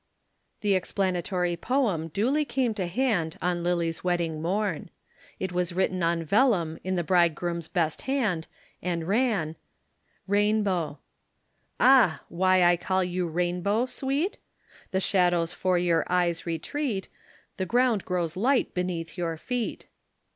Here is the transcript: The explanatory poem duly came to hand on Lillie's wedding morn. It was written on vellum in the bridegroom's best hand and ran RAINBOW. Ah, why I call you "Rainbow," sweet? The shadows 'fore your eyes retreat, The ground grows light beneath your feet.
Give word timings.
The 0.61 0.73
explanatory 0.73 1.55
poem 1.55 2.07
duly 2.07 2.43
came 2.43 2.73
to 2.73 2.87
hand 2.87 3.37
on 3.39 3.63
Lillie's 3.63 4.03
wedding 4.03 4.41
morn. 4.41 4.89
It 5.39 5.51
was 5.51 5.73
written 5.73 6.01
on 6.01 6.23
vellum 6.23 6.79
in 6.83 6.95
the 6.95 7.03
bridegroom's 7.03 7.67
best 7.67 8.01
hand 8.09 8.47
and 8.81 9.07
ran 9.07 9.57
RAINBOW. 10.27 10.97
Ah, 11.79 12.21
why 12.29 12.63
I 12.63 12.77
call 12.77 13.03
you 13.03 13.27
"Rainbow," 13.27 13.85
sweet? 13.85 14.39
The 14.89 14.99
shadows 14.99 15.53
'fore 15.53 15.77
your 15.77 16.03
eyes 16.11 16.47
retreat, 16.47 17.07
The 17.57 17.67
ground 17.67 18.03
grows 18.03 18.35
light 18.35 18.73
beneath 18.73 19.19
your 19.19 19.37
feet. 19.37 19.85